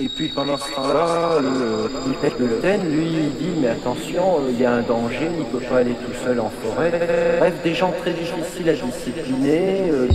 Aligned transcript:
Et 0.00 0.08
puis 0.08 0.26
pendant 0.26 0.58
ce 0.58 0.72
temps-là, 0.74 1.38
le 1.40 2.12
pète 2.20 2.36
de 2.40 2.46
l'hôtel, 2.46 2.80
lui, 2.90 3.06
il 3.06 3.30
dit 3.36 3.60
mais 3.60 3.68
attention, 3.68 4.40
euh, 4.40 4.50
il 4.50 4.60
y 4.60 4.64
a 4.64 4.72
un 4.72 4.82
danger, 4.82 5.28
il 5.32 5.38
ne 5.38 5.44
peut 5.44 5.64
pas 5.64 5.78
aller 5.78 5.92
tout 5.92 6.12
seul 6.24 6.40
en 6.40 6.50
forêt. 6.50 6.90
Bref, 7.38 7.54
des 7.62 7.74
gens 7.74 7.92
très 8.00 8.12
difficiles 8.12 8.68
à 8.70 8.72
discipliner. 8.72 9.90
euh, 9.92 10.08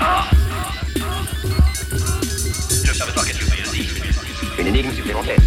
Ah. 0.00 0.30
Je 2.84 2.92
savais 2.92 3.12
pas. 3.12 3.22
Une 4.58 4.66
énigme 4.66 4.92
supplémentaire. 4.92 5.38